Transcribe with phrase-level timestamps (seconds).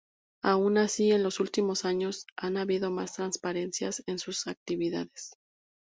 [0.41, 5.33] Aun así, en los últimos años, ha habido más transparencia en sus actividades.